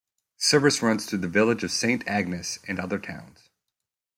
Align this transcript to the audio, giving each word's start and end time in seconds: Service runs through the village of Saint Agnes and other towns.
Service 0.39 0.81
runs 0.81 1.05
through 1.05 1.19
the 1.19 1.27
village 1.27 1.63
of 1.63 1.71
Saint 1.71 2.01
Agnes 2.07 2.57
and 2.67 2.79
other 2.79 2.97
towns. 2.97 3.51